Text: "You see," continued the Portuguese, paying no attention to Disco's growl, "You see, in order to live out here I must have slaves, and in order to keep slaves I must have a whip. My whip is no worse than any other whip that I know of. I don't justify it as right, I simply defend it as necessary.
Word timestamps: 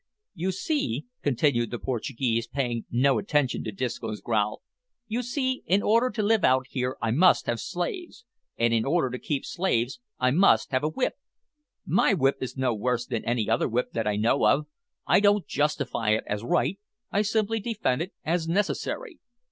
"You 0.33 0.51
see," 0.51 1.05
continued 1.21 1.69
the 1.69 1.77
Portuguese, 1.77 2.47
paying 2.47 2.85
no 2.89 3.19
attention 3.19 3.63
to 3.65 3.71
Disco's 3.71 4.19
growl, 4.19 4.63
"You 5.05 5.21
see, 5.21 5.61
in 5.67 5.83
order 5.83 6.09
to 6.09 6.23
live 6.23 6.43
out 6.43 6.65
here 6.71 6.97
I 7.03 7.11
must 7.11 7.45
have 7.45 7.59
slaves, 7.59 8.25
and 8.57 8.73
in 8.73 8.83
order 8.83 9.11
to 9.11 9.19
keep 9.23 9.45
slaves 9.45 9.99
I 10.17 10.31
must 10.31 10.71
have 10.71 10.83
a 10.83 10.89
whip. 10.89 11.13
My 11.85 12.15
whip 12.15 12.37
is 12.41 12.57
no 12.57 12.73
worse 12.73 13.05
than 13.05 13.23
any 13.25 13.47
other 13.47 13.67
whip 13.69 13.91
that 13.91 14.07
I 14.07 14.15
know 14.15 14.47
of. 14.47 14.65
I 15.05 15.19
don't 15.19 15.45
justify 15.45 16.09
it 16.15 16.23
as 16.25 16.43
right, 16.43 16.79
I 17.11 17.21
simply 17.21 17.59
defend 17.59 18.01
it 18.01 18.11
as 18.25 18.47
necessary. 18.47 19.19